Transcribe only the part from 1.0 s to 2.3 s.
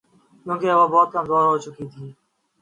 کمزور ہو چکی ہوتی ہیں